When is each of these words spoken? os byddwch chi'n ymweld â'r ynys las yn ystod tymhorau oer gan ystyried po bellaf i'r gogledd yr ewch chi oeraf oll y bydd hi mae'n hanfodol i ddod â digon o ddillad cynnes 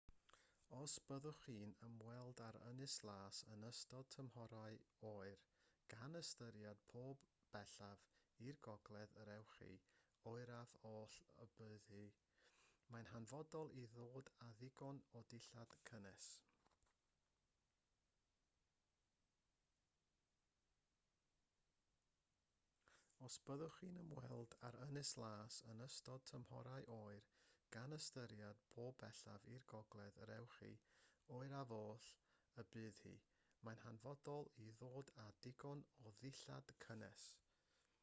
os 0.77 0.93
byddwch 1.09 1.39
chi'n 1.45 1.73
ymweld 1.87 2.41
â'r 2.45 2.55
ynys 2.71 2.95
las 3.09 3.39
yn 3.55 3.65
ystod 3.69 4.09
tymhorau 4.15 4.77
oer 5.09 5.35
gan 5.93 6.19
ystyried 6.21 6.81
po 6.93 7.03
bellaf 7.55 8.05
i'r 8.47 8.59
gogledd 8.69 9.13
yr 9.23 9.33
ewch 9.37 9.53
chi 9.59 9.69
oeraf 10.31 10.73
oll 10.91 11.17
y 11.45 11.49
bydd 11.59 11.85
hi 11.91 12.01
mae'n 12.95 13.09
hanfodol 13.13 13.73
i 13.81 13.83
ddod 13.97 14.31
â 14.45 14.47
digon 14.63 15.03
o 15.19 15.21
ddillad 15.33 15.77
cynnes 15.91 16.31